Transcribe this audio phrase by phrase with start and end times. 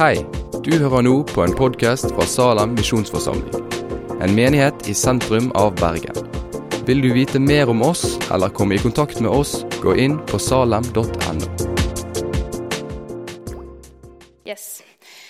[0.00, 0.22] Hei,
[0.64, 3.66] du hører nå på en podkast fra Salem misjonsforsamling.
[4.24, 6.16] En menighet i sentrum av Bergen.
[6.88, 10.40] Vil du vite mer om oss eller komme i kontakt med oss, gå inn på
[10.40, 11.50] salem.no.
[14.48, 14.80] Yes.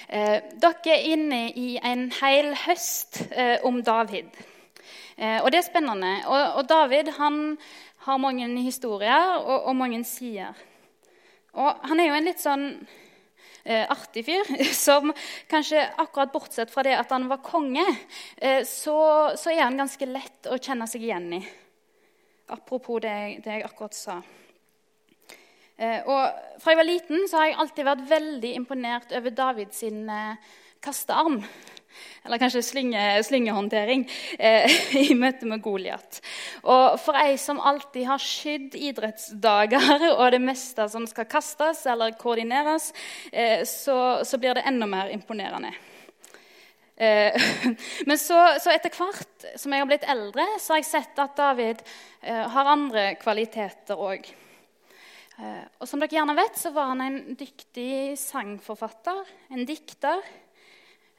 [0.07, 4.31] Eh, dere er inne i en hel høst eh, om David.
[5.19, 6.15] Eh, og det er spennende.
[6.31, 7.43] Og, og David han
[8.07, 10.55] har mange historier og, og mange sider.
[11.59, 12.69] Og han er jo en litt sånn
[13.65, 14.51] eh, artig fyr,
[14.87, 15.13] som
[15.51, 17.87] kanskje akkurat bortsett fra det at han var konge,
[18.37, 18.99] eh, så,
[19.37, 21.43] så, er han ganske lett å kjenne seg igjen i.
[22.51, 24.21] Apropos det, det jeg akkurat sa.
[25.81, 29.85] Eh, og Fra jeg var liten så har jeg alltid vært veldig imponert over Davids
[29.87, 30.51] eh,
[30.85, 31.39] kastearm
[32.25, 34.07] eller kanskje slynge, slyngehåndtering,
[34.39, 34.79] eh,
[35.11, 36.21] i møte med Goliat.
[36.63, 42.17] Og for ei som alltid har skydd idrettsdager og det meste som skal kastes eller
[42.21, 42.93] koordineres,
[43.33, 45.73] eh, så, så, blir det enda mer imponerende.
[46.97, 47.41] Eh,
[48.09, 51.37] men så, så, etter hvert som jeg har blitt eldre, så har jeg sett at
[51.39, 51.81] David
[52.21, 54.29] eh, har andre kvaliteter òg.
[55.41, 59.25] Eh, og som dere gjerne vet, så var han en dyktig sangforfatter,
[59.55, 60.21] en dikter.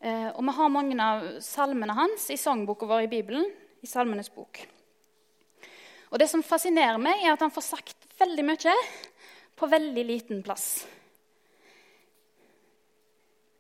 [0.01, 3.45] Eh, og vi har mange av salmene hans i sangboka vår i Bibelen,
[3.85, 4.63] i Salmenes bok.
[6.09, 8.73] Og Det som fascinerer meg, er at han får sagt veldig mye
[9.55, 10.87] på veldig liten plass.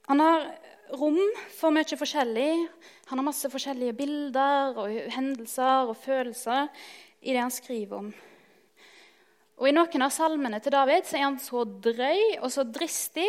[0.09, 0.49] Han har
[0.97, 1.19] rom
[1.55, 2.67] for mye forskjellig.
[3.11, 6.67] Han har masse forskjellige bilder og hendelser og følelser
[7.21, 8.09] i det han skriver om.
[9.61, 13.27] Og I noen av salmene til David så er han så drøy og så dristig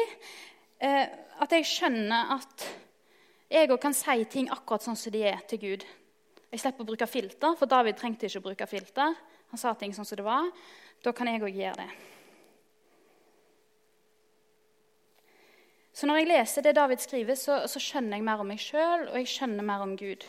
[0.81, 1.05] eh,
[1.39, 2.67] at jeg skjønner at
[3.53, 5.85] jeg òg kan si ting akkurat sånn som de er, til Gud.
[6.53, 9.15] Jeg slipper å bruke filter, for David trengte ikke å bruke filter.
[9.53, 10.49] Han sa ting sånn som det var.
[11.05, 11.91] Da kan jeg òg gjøre det.
[15.93, 19.11] Så når jeg leser det David skriver, så, så skjønner jeg mer om meg sjøl,
[19.11, 20.25] og jeg skjønner mer om Gud.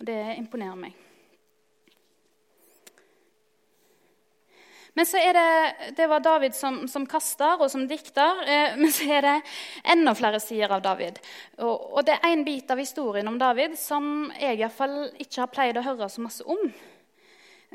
[0.00, 1.05] Og det imponerer meg.
[4.96, 8.38] Men så er det, det var David som, som kaster og som dikter.
[8.48, 9.34] Eh, men så er det
[9.92, 11.18] enda flere sider av David.
[11.60, 14.96] Og, og det er en bit av historien om David som jeg i hvert fall
[15.20, 16.64] ikke har pleid å høre så masse om.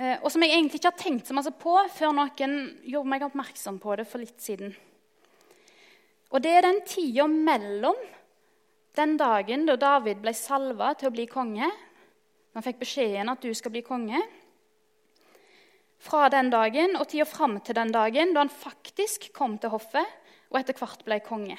[0.02, 2.58] Eh, og som jeg egentlig ikke har tenkt så masse på før noen
[2.90, 4.74] gjorde meg oppmerksom på det for litt siden.
[6.34, 8.02] Og det er den tida mellom
[8.98, 11.70] den dagen da David ble salva til å bli konge.
[12.58, 14.26] Han fikk beskjeden at du skal bli konge
[16.02, 20.18] fra den dagen og tida fram til den dagen da han faktisk kom til hoffet
[20.52, 21.58] og etter hvert ble konge.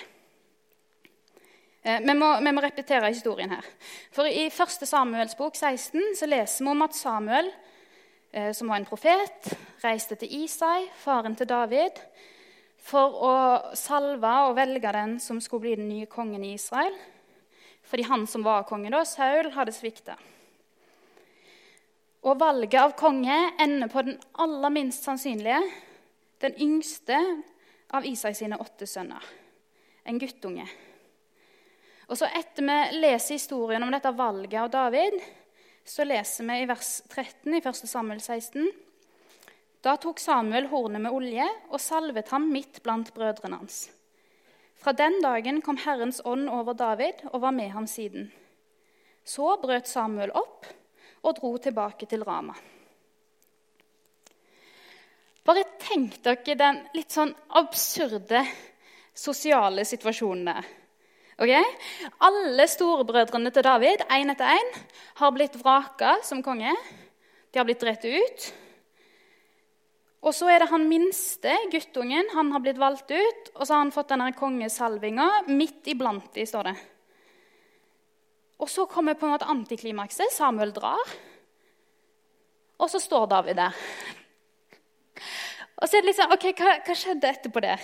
[1.83, 3.67] Eh, vi må, vi må repetere historien her.
[4.15, 4.87] For I 1.
[4.87, 7.49] Samuels bok 16 så leser vi om at Samuel,
[8.31, 11.99] eh, som var en profet, reiste til Isai, faren til David,
[12.83, 13.35] for å
[13.79, 16.95] salve og velge den som skulle bli den nye kongen i Israel.
[17.87, 20.19] Fordi han som var konge da, Saul, hadde svikta.
[22.23, 25.59] Og valget av konge ender på den aller minst sannsynlige,
[26.43, 27.19] den yngste
[27.91, 29.23] av Isai sine åtte sønner,
[30.07, 30.67] en guttunge.
[32.07, 35.17] Og så Etter vi leser historien om dette valget av David,
[35.85, 37.83] så leser vi i vers 13 i 1.
[37.91, 38.69] Samuel 16.
[39.83, 43.89] Da tok Samuel hornet med olje og salvet ham midt blant brødrene hans.
[44.79, 48.31] Fra den dagen kom Herrens ånd over David og var med ham siden.
[49.25, 50.67] Så brøt Samuel opp
[51.23, 52.55] og dro tilbake til Rama.
[55.43, 58.45] Bare tenk dere den litt sånn absurde
[59.15, 60.69] sosiale situasjonen der.
[61.43, 61.65] Okay?
[62.23, 64.75] Alle storebrødrene til David én etter én,
[65.19, 66.75] har blitt vraka som konge.
[67.51, 68.53] De har blitt drept ut.
[70.23, 73.51] Og så er det han minste, guttungen, han har blitt valgt ut.
[73.57, 76.77] Og så har han fått denne kongesalvinga midt iblant de, står det.
[78.63, 80.31] Og så kommer på en måte antiklimakset.
[80.31, 81.15] Samuel drar.
[82.79, 83.81] Og så står David der.
[85.83, 87.75] Og så er det liksom, ok, hva, hva skjedde etterpå det?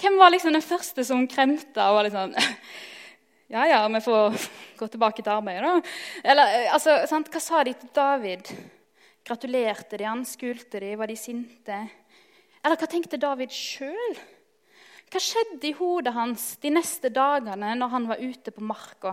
[0.00, 2.32] Hvem var liksom den første som kremta og var liksom
[3.52, 4.46] Ja, ja, vi får
[4.80, 5.96] gå tilbake til arbeidet, da.
[6.32, 7.28] Eller, altså, sant?
[7.28, 8.48] Hva sa de til David?
[9.28, 10.24] Gratulerte de han?
[10.24, 10.94] Skulte de?
[10.96, 11.82] Var de sinte?
[12.62, 14.16] Eller hva tenkte David sjøl?
[15.12, 19.12] Hva skjedde i hodet hans de neste dagene når han var ute på marka?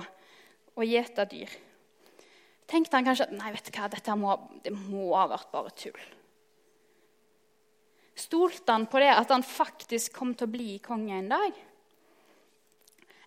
[0.79, 1.57] Og gjete dyr.
[2.69, 6.01] Tenkte han kanskje nei, vet du hva, dette må, det må ha vært bare tull.
[8.19, 11.55] Stolte han på det at han faktisk kom til å bli konge en dag?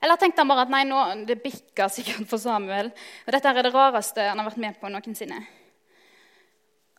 [0.03, 2.91] Eller tenkte han bare at nei, nå, det bikka sikkert for Samuel.
[3.27, 5.41] og Dette er det rareste han har vært med på noensinne.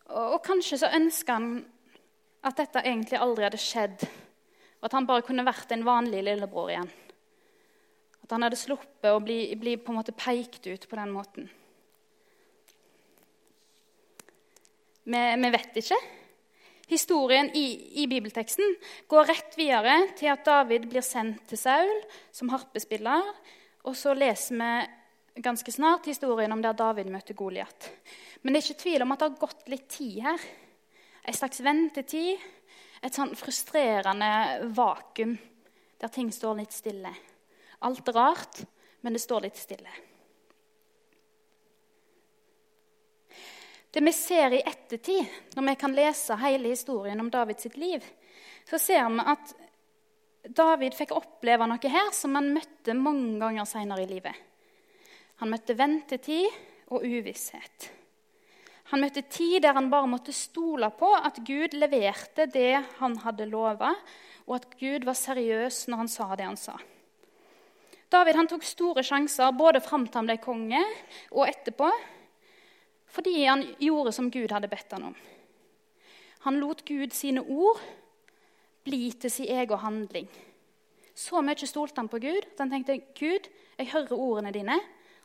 [0.09, 1.49] Og, og kanskje så ønska han
[2.43, 4.03] at dette egentlig aldri hadde skjedd,
[4.81, 6.91] og at han bare kunne vært en vanlig lillebror igjen.
[8.23, 11.49] At han hadde sluppet å bli, bli på en måte pekt ut på den måten.
[15.03, 15.99] Vi, vi vet ikke.
[16.87, 17.65] Historien i,
[18.03, 18.75] i, bibelteksten
[19.11, 21.93] går rett videre til at David blir sendt til Saul
[22.31, 23.27] som harpespiller.
[23.87, 27.89] Og så leser vi ganske snart historien om der David møtte Goliat.
[28.41, 30.47] Men det er ikke tvil om at det har gått litt tid her.
[31.23, 32.51] En slags ventetid.
[33.03, 35.35] Et sånn frustrerende vakuum
[35.99, 37.11] der ting står litt stille.
[37.83, 38.63] Alt er rart,
[39.01, 39.91] men det står litt stille.
[43.93, 48.01] Det vi ser i ettertid, når vi kan lese hele historien om Davids liv,
[48.65, 49.51] så ser vi at
[50.43, 54.33] David fikk oppleve noe her som han møtte mange ganger senere i livet.
[55.43, 56.47] Han møtte ventetid
[56.89, 57.91] og uvisshet.
[58.91, 63.47] Han møtte tid der han bare måtte stole på at Gud leverte det han hadde
[63.49, 63.93] lova,
[64.49, 66.75] og at Gud var seriøs når han sa det han sa.
[68.13, 70.81] David han tok store sjanser både fram til han ble konge,
[71.33, 71.89] og etterpå,
[73.13, 75.15] fordi han gjorde som Gud hadde bedt han om.
[76.45, 77.81] Han lot Gud sine ord
[78.83, 80.27] bli til sin egen handling.
[81.15, 84.77] Så mye stolte han på Gud at han tenkte Gud, jeg hører ordene dine,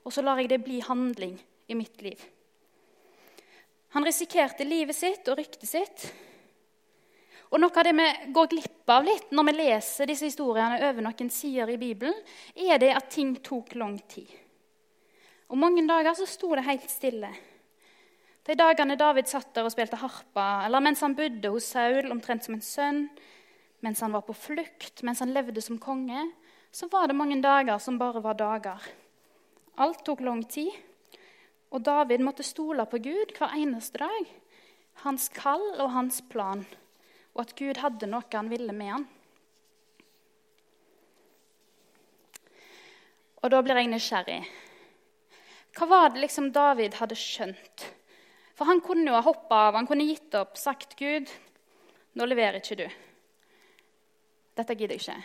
[0.05, 1.37] og så lar jeg det bli handling
[1.69, 2.21] i mitt liv.
[3.97, 6.09] Han risikerte livet sitt og ryktet sitt.
[7.49, 11.05] Og Noe av det vi går glipp av litt når vi leser disse historiene over
[11.05, 12.17] noen sider i Bibelen,
[12.55, 14.29] er det at ting tok lang tid.
[15.49, 17.31] Og Mange dager så sto det helt stille.
[18.49, 22.45] De dagene David satt der og spilte harpa, eller mens han bodde hos Saul omtrent
[22.45, 23.03] som en sønn,
[23.85, 26.27] mens han var på flukt, mens han levde som konge,
[26.73, 28.89] så var det mange dager som bare var dager.
[29.79, 30.73] Alt tok lang tid.
[31.71, 34.33] Og David måtte stole på Gud hver eneste dag.
[35.05, 36.65] Hans kall og hans plan.
[37.39, 39.07] Og at Gud hadde noe han ville med han.
[43.39, 44.41] Og da blir jeg nysgjerrig.
[45.79, 47.85] Hva var det liksom David hadde skjønt?
[48.59, 51.31] For han kunne jo ha hoppa av, han kunne gitt opp, sagt Gud,
[52.19, 52.89] nå leverer ikke du.
[54.59, 55.21] Dette gidder jeg ikke.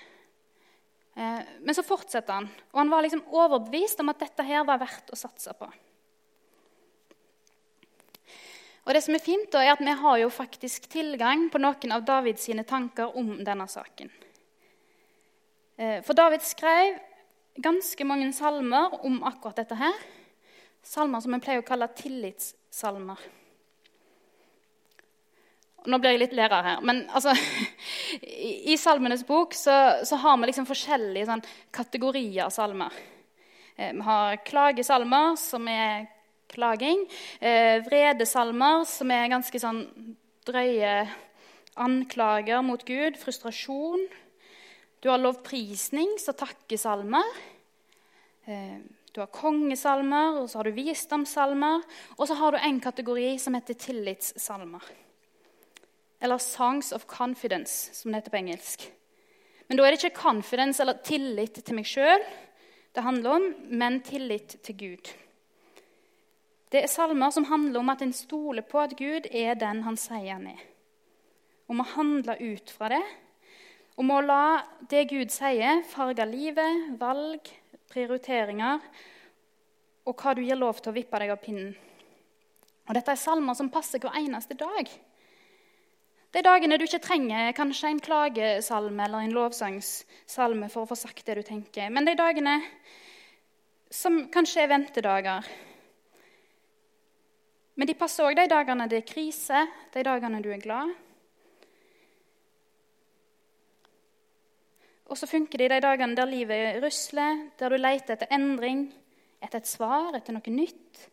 [1.17, 4.83] Eh, men så fortsetter han, og han var liksom overbevist om at dette her var
[4.83, 5.71] verdt å satse på.
[8.83, 11.91] Og det som er fint, da, er at Vi har jo faktisk tilgang på noen
[11.95, 14.11] av Davids tanker om denne saken.
[15.77, 16.99] Eh, for David skrev
[17.55, 19.93] ganske mange salmer om akkurat dette her.
[20.83, 23.17] Salmer som vi pleier å kalle tillitssalmer.
[25.85, 27.33] Nå blir jeg litt lærer her, men altså,
[28.71, 31.43] i, Salmenes bok så, så har vi liksom forskjellige sånn,
[31.75, 32.93] kategorier av salmer.
[33.75, 36.07] Eh, vi har klagesalmer, som er
[36.53, 37.05] klaging.
[37.41, 39.81] Eh, vredesalmer, som er ganske sånn
[40.47, 40.93] drøye
[41.81, 44.05] anklager mot Gud, frustrasjon.
[45.01, 47.25] Du har lovprisnings- og takkesalmer.
[48.45, 48.79] Eh,
[49.13, 51.83] du har kongesalmer, og så har du visdomssalmer.
[52.17, 54.81] Og så har du en kategori som heter tillitssalmer.
[56.21, 58.91] Eller 'Songs of Confidence', som det heter på engelsk.
[59.67, 62.23] Men da er det ikke confidence eller tillit til meg sjøl
[62.93, 65.13] det handler om, men tillit til Gud.
[66.73, 69.97] Det er salmer som handler om at en stoler på at Gud er den han
[69.99, 70.61] sier han er.
[71.69, 73.03] Om å handle ut fra det.
[74.01, 74.45] Om å la
[74.89, 77.51] det Gud sier, farge livet, valg,
[77.93, 78.81] prioriteringer
[80.09, 81.75] og hva du gir lov til å vippe deg av pinnen.
[82.89, 84.89] Og Dette er salmer som passer hver eneste dag.
[86.33, 91.21] De dagene du ikke trenger kanskje en klagesalme eller en lovsangssalme for å få sagt
[91.27, 92.57] det du tenker, men de dagene
[93.93, 95.45] som kanskje er ventedager,
[97.75, 99.63] men de passer òg de dagene det er krise,
[99.93, 100.91] de dagene du er glad.
[105.09, 108.87] Og så funker de de dagene der livet rusler, der du leter etter endring,
[109.43, 111.07] etter et svar, etter noe nytt.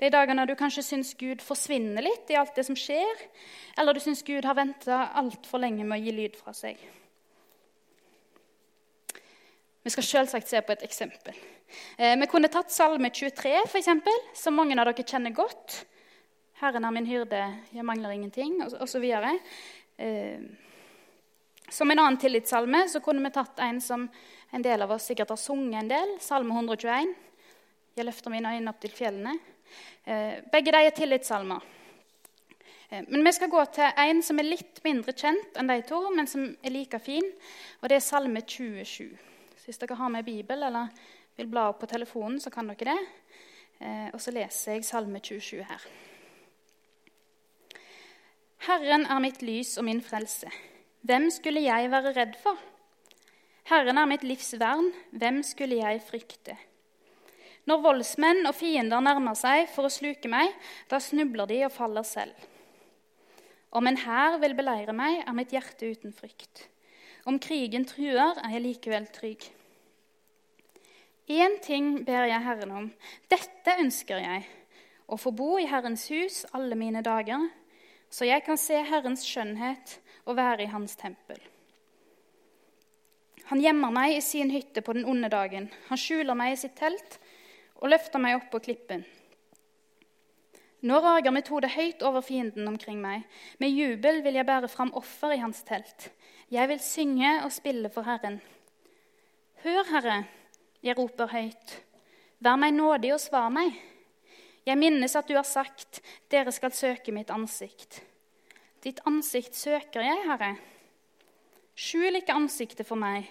[0.00, 3.24] De dagene du kanskje syns Gud forsvinner litt i alt det som skjer,
[3.78, 6.80] eller du syns Gud har venta altfor lenge med å gi lyd fra seg.
[9.84, 11.36] Vi skal selvsagt se på et eksempel.
[11.98, 15.82] Eh, vi kunne tatt Salme 23, for eksempel, som mange av dere kjenner godt.
[16.60, 19.04] 'Herren er min hyrde, jeg mangler ingenting', osv.
[19.98, 20.40] Eh,
[21.68, 24.08] som en annen tillitssalme så kunne vi tatt en som
[24.50, 27.14] en del av oss sikkert har sunget en del, Salme 121.
[27.96, 29.38] 'Jeg løfter mine øyne opp til fjellene'.
[30.06, 31.60] Eh, begge de er tillitssalmer.
[32.90, 36.10] Eh, men vi skal gå til en som er litt mindre kjent enn de to,
[36.10, 37.26] men som er like fin,
[37.82, 39.18] og det er Salme 27.
[39.56, 40.88] Så hvis dere har med Bibel eller
[41.36, 42.98] vil bla opp på telefonen, så kan dere det.
[43.80, 45.86] Eh, og så leser jeg Salme 27 her.
[48.64, 50.48] Herren er mitt lys og min frelse.
[51.04, 52.56] Hvem skulle jeg være redd for?
[53.68, 56.54] Herren er mitt livs vern, hvem skulle jeg frykte?
[57.68, 60.52] Når voldsmenn og fiender nærmer seg for å sluke meg,
[60.88, 62.32] da snubler de og faller selv.
[63.74, 66.66] Om en hær vil beleire meg, er mitt hjerte uten frykt.
[67.28, 69.44] Om krigen truer, er jeg likevel trygg.
[71.28, 72.88] Én ting ber jeg Herren om,
[73.32, 74.48] dette ønsker jeg,
[75.04, 77.44] å få bo i Herrens hus alle mine dager,
[78.14, 81.40] så jeg kan se Herrens skjønnhet og være i Hans tempel.
[83.50, 85.66] Han gjemmer meg i sin hytte på den onde dagen.
[85.90, 87.18] Han skjuler meg i sitt telt
[87.80, 89.02] og løfter meg opp på klippen.
[90.84, 93.24] Nå rager mitt hode høyt over fienden omkring meg.
[93.58, 96.10] Med jubel vil jeg bære fram offer i hans telt.
[96.52, 98.38] Jeg vil synge og spille for Herren.
[99.64, 100.18] Hør, Herre,
[100.84, 101.78] jeg roper høyt.
[102.44, 103.72] Vær meg nådig og svar meg.
[104.64, 106.00] Jeg minnes at du har sagt,
[106.32, 108.00] dere skal søke mitt ansikt.
[108.84, 110.54] Ditt ansikt søker jeg, Herre.
[111.74, 113.28] Skjul ikke ansiktet for meg.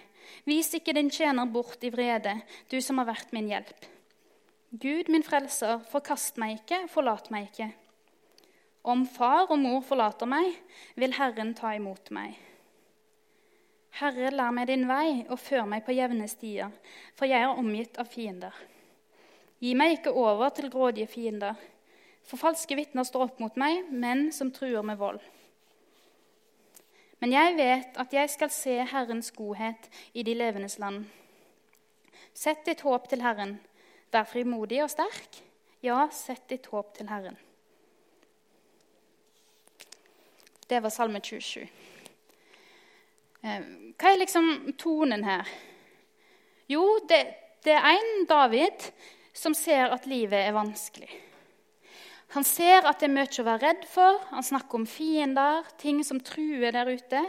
[0.48, 2.36] Vis ikke din tjener bort i vrede,
[2.70, 3.86] du som har vært min hjelp.
[4.74, 7.68] Gud, min frelser, forkast meg ikke, forlat meg ikke.
[8.84, 10.50] Om far og mor forlater meg,
[10.98, 12.34] vil Herren ta imot meg.
[14.00, 16.72] Herre, lær meg din vei og før meg på jevne stier,
[17.14, 18.54] for jeg er omgitt av fiender.
[19.64, 21.56] Gi meg ikke over til grådige fiender,
[22.24, 25.22] for falske vitner står opp mot meg, menn som truer med vold.
[27.22, 31.06] Men jeg vet at jeg skal se Herrens godhet i de levendes land.
[32.36, 33.56] Sett ditt håp til Herren.
[34.12, 35.40] Vær frimodig og sterk.
[35.80, 37.38] Ja, sett ditt håp til Herren.
[40.68, 41.64] Det var Salme 27.
[43.40, 43.66] Eh,
[43.96, 45.48] hva er liksom tonen her?
[46.68, 47.22] Jo, det,
[47.64, 48.90] det er en David
[49.34, 51.10] som ser at livet er vanskelig.
[52.34, 54.18] Han ser at det er mye å være redd for.
[54.32, 57.20] Han snakker om fiender, ting som truer der ute.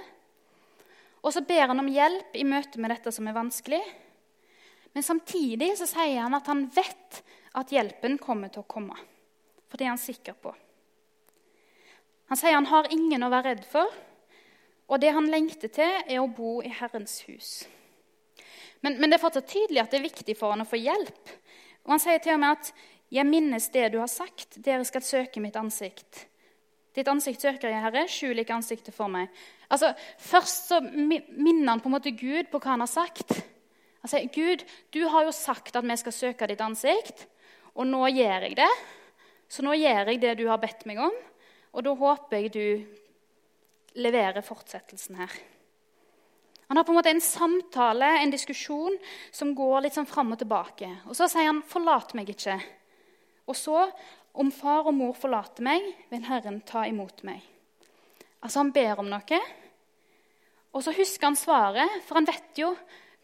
[1.25, 3.81] Og så ber han om hjelp i møte med dette som er vanskelig.
[4.95, 7.21] Men samtidig så sier han at han vet
[7.57, 8.97] at hjelpen kommer til å komme.
[9.67, 10.53] For det er han sikker på.
[12.29, 13.89] Han sier han har ingen å være redd for,
[14.85, 17.51] og det han lengter til, er å bo i Herrens hus.
[18.81, 21.33] Men, men det er fortsatt tydelig at det er viktig for han å få hjelp.
[21.85, 22.73] Og Han sier til med at
[23.11, 26.25] 'Jeg minnes det du har sagt, dere skal søke mitt ansikt'.
[26.95, 29.27] Ditt ansikt søker jeg, Herre, skjul ikke ansiktet for meg.
[29.69, 33.45] Altså, Først så minner han på en måte Gud på hva han har sagt.
[34.01, 37.27] Han sier, 'Gud, du har jo sagt at vi skal søke ditt ansikt,
[37.75, 38.85] og nå gjør jeg det.'
[39.49, 41.11] 'Så nå gjør jeg det du har bedt meg om,
[41.73, 42.85] og da håper jeg du
[43.95, 45.54] leverer fortsettelsen her.'
[46.67, 48.97] Han har på en måte en samtale, en diskusjon,
[49.31, 50.89] som går litt sånn fram og tilbake.
[51.05, 52.61] Og så sier han, 'Forlat meg ikke.'
[53.47, 53.91] Og så,
[54.33, 57.41] om far og mor forlater meg, vil Herren ta imot meg.
[58.41, 59.39] Altså, han ber om noe,
[60.73, 62.73] og så husker han svaret, for han vet jo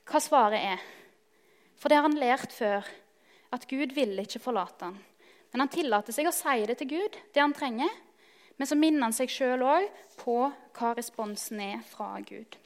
[0.08, 0.84] hva svaret er.
[1.76, 2.86] For det har han lært før,
[3.52, 5.00] at Gud vil ikke forlate ham.
[5.52, 7.92] Men han tillater seg å si det til Gud, det han trenger.
[8.56, 9.88] Men så minner han seg sjøl òg
[10.22, 10.38] på
[10.78, 12.61] hva responsen er fra Gud.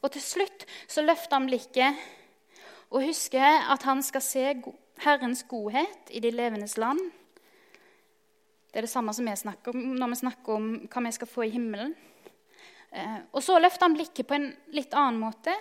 [0.00, 2.04] Og til slutt så løfter han blikket
[2.90, 4.44] og husker at han skal se
[5.00, 7.00] Herrens godhet i de levendes land.
[8.70, 11.30] Det er det samme som vi snakker om når vi snakker om hva vi skal
[11.30, 11.94] få i himmelen.
[12.90, 15.54] Eh, og Så løfter han blikket på en litt annen måte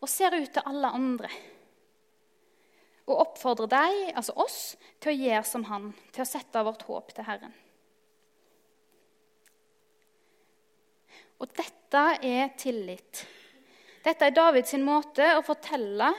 [0.00, 1.30] og ser ut til alle andre.
[3.04, 4.58] Og oppfordrer deg, altså oss,
[5.00, 7.54] til å gjøre som han, til å sette vårt håp til Herren.
[11.42, 13.24] Og dette er tillit.
[14.04, 16.10] Dette er Davids måte å fortelle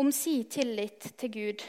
[0.00, 1.64] om sin tillit til Gud.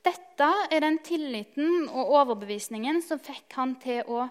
[0.00, 4.22] Dette er den tilliten og overbevisningen som fikk han til å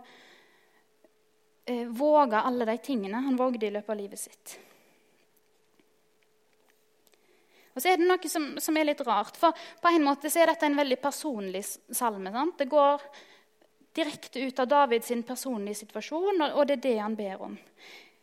[1.67, 4.55] eh, våge alle de tingene han vågde i løpet av livet sitt.
[7.75, 9.37] Og så er det noe som, som, er litt rart.
[9.39, 12.31] For på en måte så er dette en veldig personlig salme.
[12.33, 12.57] Sant?
[12.59, 13.03] Det går
[13.95, 17.59] direkte ut av Davids personlige situasjon, og, det er det han ber om.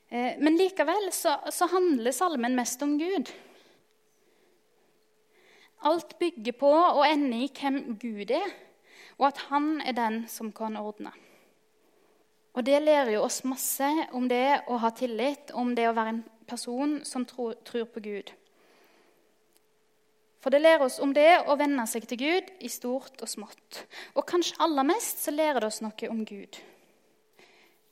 [0.08, 3.32] Eh, men likevel så, så handler salmen mest om Gud.
[5.86, 8.48] Alt bygger på å ende i hvem Gud er,
[9.18, 11.12] og at han er den som kan ordne.
[12.56, 13.86] Og Det lærer jo oss masse
[14.16, 18.00] om det å ha tillit, om det å være en person som tror, tror på
[18.00, 18.32] Gud.
[20.40, 23.82] For det lærer oss om det å venne seg til Gud i stort og smått.
[24.14, 26.56] Og kanskje aller mest så lærer det oss noe om Gud.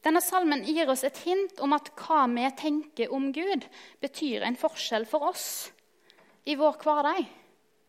[0.05, 3.65] Denne salmen gir oss et hint om at hva vi tenker om Gud,
[4.05, 5.47] betyr en forskjell for oss
[6.45, 7.25] i vår hverdag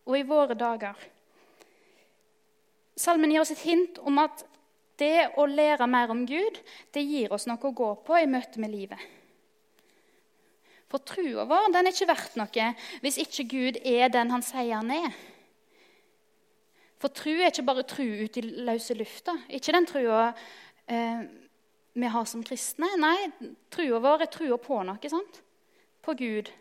[0.06, 0.96] og i våre dager.
[2.96, 4.46] Salmen gir oss et hint om at
[4.96, 6.62] det å lære mer om Gud
[6.96, 9.02] det gir oss noe å gå på i møte med livet.
[10.88, 12.72] For trua vår den er ikke verdt noe
[13.04, 15.10] hvis ikke Gud er den han sier han er.
[17.02, 19.36] For tru er ikke bare tru ut i løse lufta.
[19.52, 20.30] Ikke den trua
[20.88, 21.26] eh,
[21.96, 22.90] vi har som kristne.
[23.00, 23.30] Nei,
[23.72, 25.10] trua vår er trua på noe.
[25.10, 25.42] sant?
[26.04, 26.52] På Gud.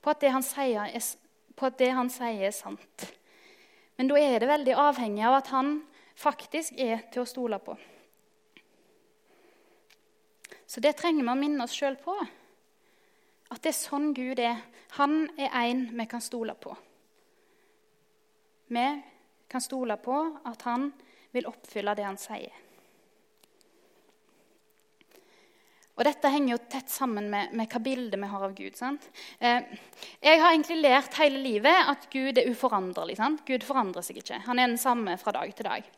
[0.00, 1.08] På at sier er,
[1.54, 3.04] på at det han sier er sant.
[3.98, 5.82] Men da er det veldig avhengig av at han
[6.16, 7.76] faktisk er til å stole på.
[10.64, 12.14] Så det trenger vi å minne oss sjøl på.
[13.52, 14.62] At det er sånn Gud er.
[14.96, 16.72] Han er en vi kan stole på.
[18.72, 18.86] Vi
[19.48, 20.16] kan stole på
[20.48, 20.90] at han
[21.36, 22.67] vil oppfylle det han sier.
[25.98, 28.76] Og Dette henger jo tett sammen med, med hva bildet vi har av Gud.
[28.78, 29.64] Eh,
[30.22, 33.16] jeg har egentlig lært hele livet at Gud er uforanderlig.
[33.18, 33.42] Sant?
[33.48, 34.38] Gud forandrer seg ikke.
[34.46, 35.88] Han er den samme fra dag til dag.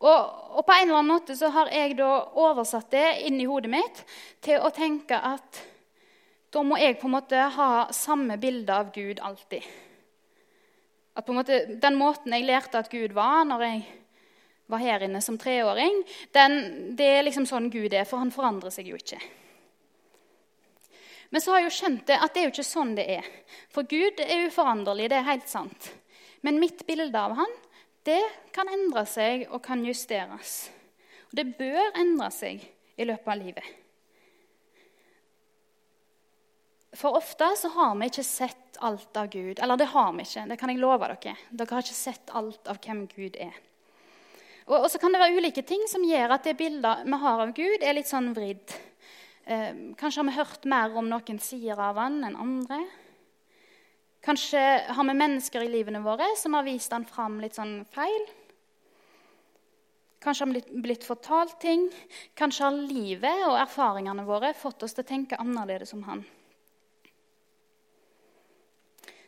[0.00, 0.18] Og,
[0.58, 4.02] og, på en eller annen måte så har jeg da oversatt det inni hodet mitt
[4.42, 5.62] til å tenke at
[6.54, 9.62] da må jeg på en måte ha samme bilde av Gud alltid.
[11.14, 13.86] At på en måte, Den måten jeg lærte at Gud var når jeg
[14.66, 16.02] var her inne som treåring,
[16.34, 16.60] den,
[16.98, 19.22] det er liksom sånn Gud er, for han forandrer seg jo ikke.
[21.34, 23.28] Men så har jeg jo skjønt det, at det er jo ikke sånn det er.
[23.74, 25.88] For Gud er uforanderlig, det er helt sant.
[26.46, 27.56] Men mitt bilde av han,
[28.06, 28.20] det
[28.54, 30.68] kan endre seg og kan justeres.
[31.32, 33.72] Og det bør endre seg i løpet av livet.
[36.94, 39.58] For ofte så har vi ikke sett alt av Gud.
[39.58, 41.34] Eller det har vi ikke, det kan jeg love dere.
[41.50, 43.58] Dere har ikke sett alt av hvem Gud er.
[44.70, 47.50] Og, så kan det være ulike ting som gjør at det bildet vi har av
[47.58, 48.78] Gud, er litt sånn vridd.
[49.46, 52.78] Eh, kanskje har vi hørt mer om noen sider av han enn andre.
[54.24, 54.60] Kanskje
[54.96, 58.22] har vi mennesker i livene våre som har vist han fram litt sånn feil.
[60.24, 61.90] Kanskje har vi blitt, fortalt ting.
[62.32, 66.22] Kanskje har livet og erfaringene våre fått oss til å tenke annerledes om han.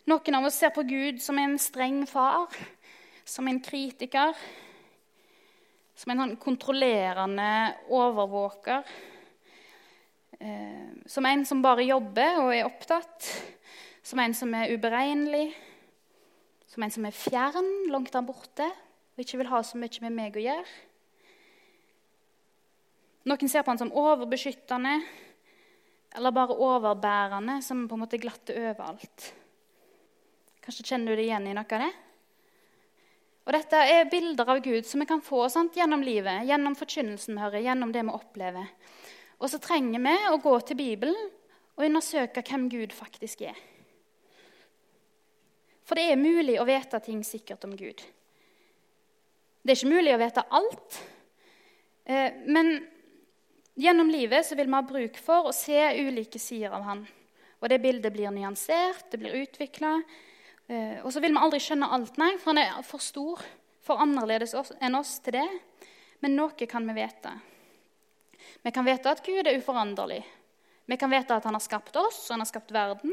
[0.08, 2.49] Noen av oss ser på Gud som en streng far,
[3.26, 4.32] som en kritiker,
[5.93, 7.50] som en sånn kontrollerende
[7.93, 8.86] overvåker
[11.06, 13.30] som en som bare jobber og er opptatt.
[14.06, 15.49] Som en som er uberegnelig.
[16.70, 18.68] Som en som er fjern, langt der borte
[19.16, 20.72] og ikke vil ha så mye med meg å gjøre.
[23.26, 24.99] Noen ser på han som overbeskyttende
[26.16, 29.30] eller bare overbærende, som på en måte glatter overalt.
[30.64, 31.90] Kanskje kjenner du det igjen i noe av det?
[33.46, 37.36] Og Dette er bilder av Gud som vi kan få sant, gjennom livet, gjennom forkynnelsen
[37.36, 38.70] vi hører, gjennom det vi opplever.
[39.36, 41.16] Og så trenger vi å gå til Bibelen
[41.76, 43.58] og undersøke hvem Gud faktisk er.
[45.86, 48.00] For det er mulig å vite ting sikkert om Gud.
[49.62, 50.99] Det er ikke mulig å vite alt.
[52.06, 52.80] Eh, men
[53.78, 57.04] gjennom livet vil vi ha bruk for å se ulike sider av Han.
[57.60, 59.99] Og det bildet blir nyansert, det blir utvikla.
[60.66, 63.42] Eh, og så vil vi aldri skjønne alt, nei, for han er for stor,
[63.86, 65.46] for annerledes enn oss til det.
[66.25, 67.34] Men noe kan vi vite.
[68.66, 70.24] Vi kan vite at Gud er uforanderlig.
[70.90, 73.12] Vi kan vite at han har skapt oss, og han har skapt verden.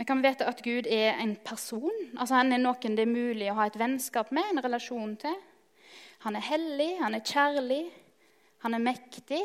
[0.00, 1.92] Vi kan vite at Gud er en person.
[2.16, 5.36] Altså Han er noen det er mulig å ha et vennskap med, en relasjon til.
[6.24, 7.82] Han er hellig, han er kjærlig,
[8.64, 9.42] han er mektig.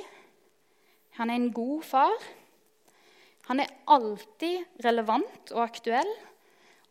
[1.20, 2.16] Han er en god far.
[3.50, 6.14] Han er alltid relevant og aktuell.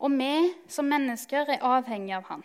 [0.04, 2.44] Og vi som mennesker er avhengig av han.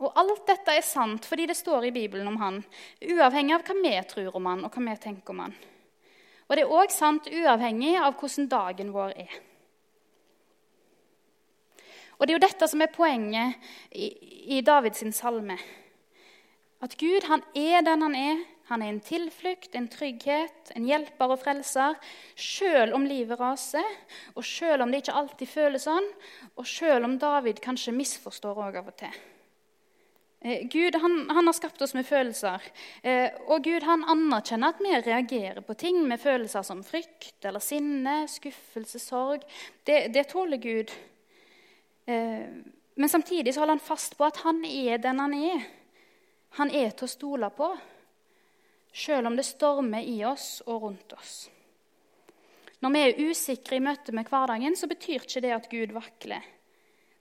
[0.00, 2.62] Og alt dette er sant fordi det står i Bibelen om han,
[3.04, 5.54] uavhengig av hva vi tror om han og hva vi tenker om han.
[6.48, 9.34] Og det er òg sant uavhengig av hvordan dagen vår er.
[12.18, 14.08] Og Det er jo dette som er poenget i,
[14.56, 15.56] i Davids salme.
[16.80, 18.42] At Gud han er den han er.
[18.70, 21.96] Han er en tilflukt, en trygghet, en hjelper og frelser.
[22.36, 23.88] Selv om livet raser,
[24.36, 26.06] og selv om det ikke alltid føles sånn,
[26.54, 29.16] og selv om David kanskje misforstår òg av og til.
[30.40, 32.64] Eh, Gud han, han, har skapt oss med følelser.
[33.02, 37.60] Eh, og Gud han anerkjenner at vi reagerer på ting med følelser som frykt eller
[37.60, 39.44] sinne, skuffelse, sorg.
[39.84, 40.94] Det, det tåler Gud.
[42.08, 42.48] Eh,
[43.00, 45.68] men samtidig holder han fast på at han er den han er.
[46.58, 47.68] Han er til å stole på,
[48.90, 51.34] selv om det stormer i oss og rundt oss.
[52.80, 56.48] Når vi er usikre i møte med hverdagen, så betyr ikke det at Gud vakler.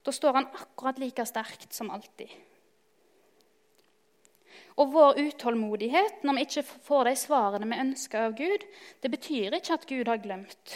[0.01, 2.31] Da står han akkurat like sterkt som alltid.
[4.79, 8.63] Og vår utålmodighet når vi ikke får de svarene vi ønsker av Gud,
[9.03, 10.75] det betyr ikke at Gud har glemt.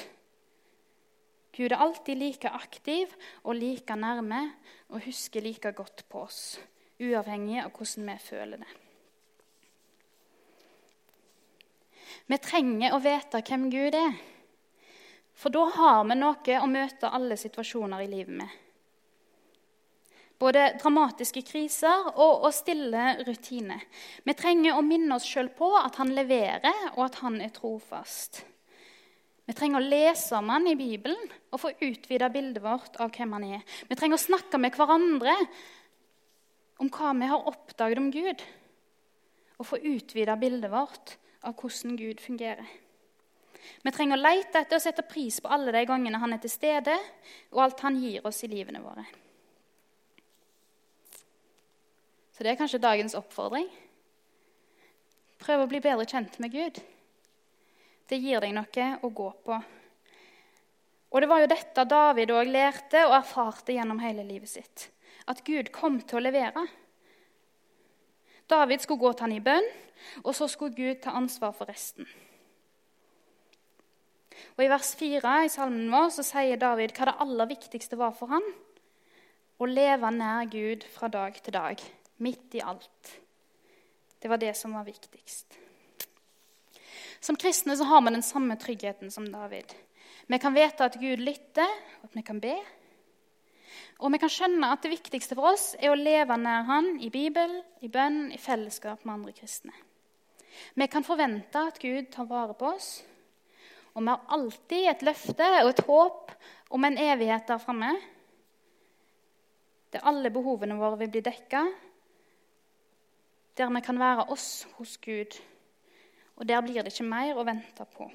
[1.54, 3.14] Gud er alltid like aktiv
[3.44, 4.42] og like nærme
[4.90, 6.58] og husker like godt på oss,
[7.00, 8.72] uavhengig av hvordan vi føler det.
[12.28, 14.18] Vi trenger å vite hvem Gud er.
[15.34, 18.63] For da har vi noe å møte alle situasjoner i livet med.
[20.44, 23.86] Både dramatiske kriser og, og stille rutiner.
[24.28, 28.42] Vi trenger å minne oss sjøl på at han leverer, og at han er trofast.
[29.48, 31.20] Vi trenger å lese om han i Bibelen
[31.52, 33.64] og få utvida bildet vårt av hvem han er.
[33.88, 35.36] Vi trenger å snakke med hverandre
[36.84, 38.44] om hva vi har oppdaget om Gud,
[39.60, 42.68] og få utvida bildet vårt av hvordan Gud fungerer.
[43.84, 46.52] Vi trenger å lete etter og sette pris på alle de gangene han er til
[46.52, 46.96] stede,
[47.56, 49.06] og alt han gir oss i livene våre.
[52.44, 53.70] Det er kanskje dagens oppfordring.
[55.40, 56.82] Prøv å bli bedre kjent med Gud.
[58.12, 59.60] Det gir deg noe å gå på.
[61.14, 64.90] Og det var jo dette David òg lærte og erfarte gjennom hele livet sitt.
[65.30, 66.66] At Gud kom til å levere.
[68.52, 69.72] David skulle gå til han i bønn,
[70.26, 72.10] og så skulle Gud ta ansvar for resten.
[74.58, 78.12] Og I vers 4 i salmen vår så sier David hva det aller viktigste var
[78.20, 78.46] for ham.
[79.64, 81.80] Å leve nær Gud fra dag til dag,
[82.24, 83.12] midt i alt.
[84.20, 85.60] Det var det som var viktigst.
[87.24, 89.72] Som kristne så har vi den samme tryggheten som David.
[90.28, 91.68] Vi kan vite at Gud lytter,
[92.02, 92.56] og at vi kan be.
[94.04, 97.12] Og vi kan skjønne at det viktigste for oss er å leve nær Han i
[97.14, 99.74] Bibel, i bønn, i fellesskap med andre kristne.
[100.76, 102.90] Vi kan forvente at Gud tar vare på oss,
[103.94, 106.34] og vi har alltid et løfte og et håp
[106.74, 107.94] om en evighet der framme.
[109.94, 111.64] Der alle behovene våre vil bli dekka.
[113.58, 115.40] Der vi kan være oss hos Gud.
[116.36, 118.10] Og der blir det ikke mer å vente på.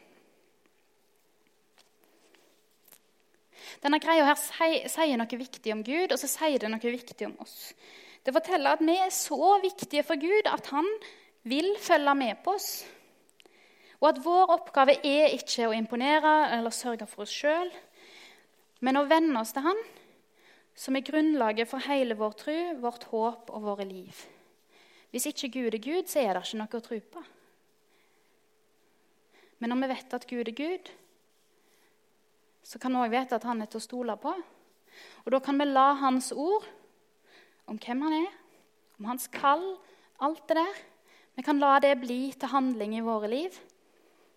[3.83, 4.38] Denne greia her
[4.90, 7.72] sier noe viktig om Gud, og så sier det noe viktig om oss.
[8.24, 10.88] Det forteller at vi er så viktige for Gud at han
[11.48, 12.70] vil følge med på oss.
[14.01, 17.70] Og at vår oppgave er ikke å imponere eller sørge for oss sjøl,
[18.81, 19.79] men å venne oss til Han,
[20.79, 24.20] som er grunnlaget for hele vår tro, vårt håp og våre liv.
[25.11, 27.25] Hvis ikke Gud er Gud, så er det ikke noe å tro på.
[29.59, 30.90] Men når vi vet at Gud er Gud,
[32.62, 34.35] så kan vi òg vite at Han er til å stole på.
[35.25, 36.66] Og da kan vi la Hans ord
[37.68, 38.31] om hvem Han er,
[38.99, 39.64] om Hans kall,
[40.21, 40.85] alt det der
[41.38, 43.55] Vi kan la det bli til handling i våre liv.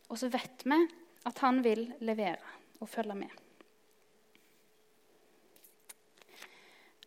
[0.09, 0.77] Og så vet vi
[1.25, 3.31] at han vil levere og følge med.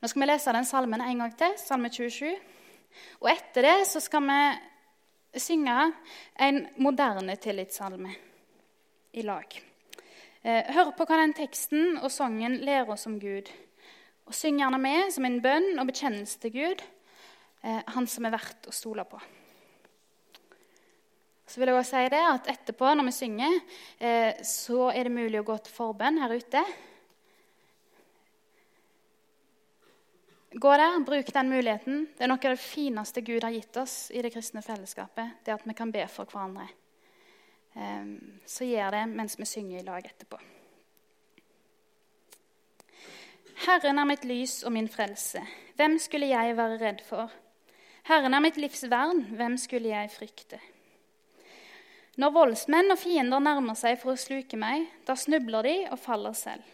[0.01, 2.35] Nå skal vi lese den salmen en gang til, salme 27.
[3.23, 5.93] Og etter det så skal vi synge
[6.39, 8.15] en moderne tillitssalme
[9.15, 9.61] i lag.
[10.45, 13.49] Eh, hør på hva den teksten og sangen lærer oss om Gud.
[14.29, 16.85] Og syng gjerne med som en bønn og bekjennelse til Gud,
[17.65, 19.21] eh, han som er verdt å stole på.
[21.47, 23.57] Så vil jeg også si det at Etterpå, når vi synger,
[24.01, 26.65] eh, så er det mulig å gå til forbønn her ute.
[30.57, 32.05] Gå der, bruk den muligheten.
[32.15, 35.41] Det er noe av det fineste Gud har gitt oss i det kristne fellesskapet.
[35.43, 36.69] det at vi kan be for hverandre.
[37.75, 40.39] Ehm, så gjør det mens vi synger i lag etterpå.
[43.67, 45.43] Herren er mitt lys og min frelse.
[45.75, 47.35] Hvem skulle jeg være redd for?
[48.05, 49.25] Herren er mitt livs vern.
[49.35, 50.61] Hvem skulle jeg frykte?
[52.15, 56.33] Når voldsmenn og fiender nærmer seg for å sluke meg, da snubler de og faller
[56.39, 56.74] selv.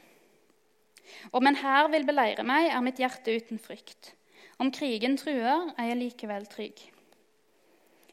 [1.33, 4.15] Om en hær vil beleire meg, er mitt hjerte uten frykt.
[4.61, 6.83] Om krigen truer, er jeg likevel trygg.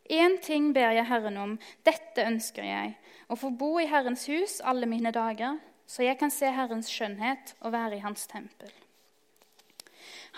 [0.07, 2.93] Én ting ber jeg Herren om, dette ønsker jeg,
[3.27, 5.57] å få bo i Herrens hus alle mine dager,
[5.87, 8.71] så jeg kan se Herrens skjønnhet og være i Hans tempel.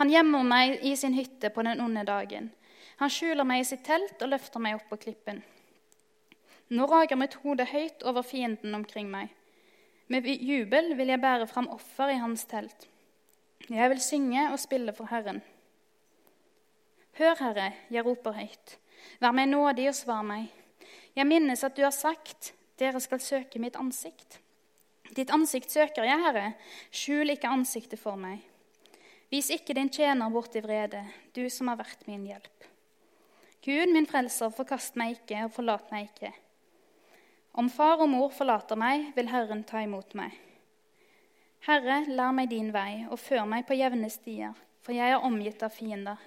[0.02, 2.50] Han gjemmer meg i sin hytte på den onde dagen.
[3.02, 5.44] Han skjuler meg i sitt telt og løfter meg opp på klippen.
[6.70, 9.30] Nå rager mitt hode høyt over fienden omkring meg.
[10.10, 12.88] Med jubel vil jeg bære fram offer i hans telt.
[13.70, 15.44] Jeg vil synge og spille for Herren.
[17.20, 18.80] Hør, Herre, jeg roper høyt.
[19.22, 20.48] Vær meg nådig og svar meg.
[21.14, 24.40] Jeg minnes at du har sagt, dere skal søke mitt ansikt.
[25.14, 26.54] Ditt ansikt søker jeg, Herre,
[26.90, 28.42] skjul ikke ansiktet for meg.
[29.30, 31.04] Vis ikke din tjener bort i vrede,
[31.38, 32.70] du som har vært min hjelp.
[33.62, 36.34] Gud, min frelser, forkast meg ikke og forlat meg ikke.
[37.60, 40.32] Om far og mor forlater meg, vil Herren ta imot meg.
[41.68, 45.66] Herre, lær meg din vei, og før meg på jevne stier, for jeg er omgitt
[45.66, 46.22] av fiender.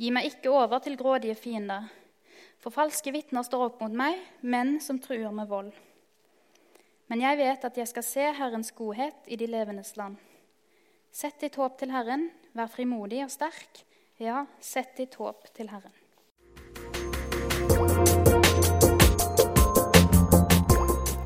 [0.00, 1.86] Gi meg ikke over til grådige fiender,
[2.58, 5.70] for falske vitner står opp mot meg, menn som truer med vold.
[7.06, 10.18] Men jeg vet at jeg skal se Herrens godhet i de levendes land.
[11.14, 13.84] Sett ditt håp til Herren, vær frimodig og sterk.
[14.18, 15.99] Ja, sett ditt håp til Herren.